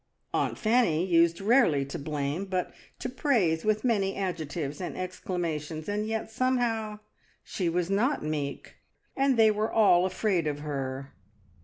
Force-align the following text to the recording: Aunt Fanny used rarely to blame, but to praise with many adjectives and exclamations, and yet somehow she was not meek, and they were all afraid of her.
Aunt 0.33 0.57
Fanny 0.57 1.05
used 1.05 1.39
rarely 1.41 1.85
to 1.85 1.99
blame, 1.99 2.45
but 2.45 2.73
to 2.97 3.07
praise 3.07 3.63
with 3.63 3.83
many 3.83 4.15
adjectives 4.15 4.81
and 4.81 4.97
exclamations, 4.97 5.87
and 5.87 6.07
yet 6.07 6.31
somehow 6.31 6.97
she 7.43 7.69
was 7.69 7.91
not 7.91 8.23
meek, 8.23 8.77
and 9.15 9.37
they 9.37 9.51
were 9.51 9.71
all 9.71 10.07
afraid 10.07 10.47
of 10.47 10.61
her. 10.61 11.13